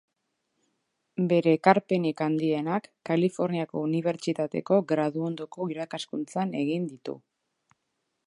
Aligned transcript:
Bere 1.31 1.51
ekarpenik 1.57 2.23
handienak 2.27 2.87
Kaliforniako 3.09 3.83
Unibertsitateko 3.89 4.81
graduondoko 4.93 5.69
irakaskuntzan 5.75 6.57
egin 6.65 6.89
ditu. 6.95 7.17